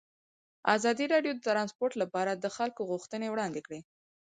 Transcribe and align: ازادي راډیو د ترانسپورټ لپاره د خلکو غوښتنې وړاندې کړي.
ازادي 0.75 1.05
راډیو 1.13 1.33
د 1.35 1.39
ترانسپورټ 1.47 1.91
لپاره 2.01 2.31
د 2.33 2.45
خلکو 2.57 2.81
غوښتنې 2.91 3.27
وړاندې 3.29 3.61
کړي. 3.67 3.79